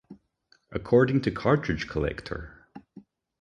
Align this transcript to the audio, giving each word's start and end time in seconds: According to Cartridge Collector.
According 0.71 1.21
to 1.21 1.31
Cartridge 1.31 1.87
Collector. 1.87 2.67